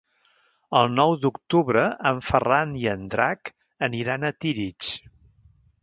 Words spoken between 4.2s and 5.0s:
a Tírig.